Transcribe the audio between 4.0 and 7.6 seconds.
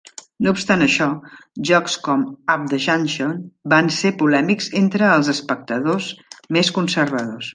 polèmics entre els espectadors més conservadors.